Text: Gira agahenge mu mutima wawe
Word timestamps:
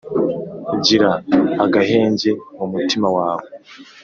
Gira 0.85 1.11
agahenge 1.65 2.29
mu 2.57 2.65
mutima 2.73 3.07
wawe 3.17 3.47